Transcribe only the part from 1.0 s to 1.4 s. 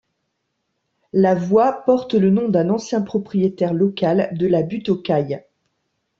La